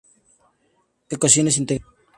Ecuaciones 1.15 1.59
integrales. 1.59 1.95